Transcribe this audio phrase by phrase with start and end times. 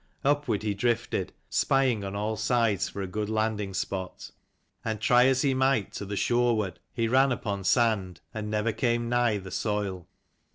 [0.25, 4.31] Upward he drifted, spying on all sides for a good landing spot;
[4.83, 8.71] and try 2 as he might to the shoreward, he ran upon sand, and never
[8.73, 10.07] came nigh the soil.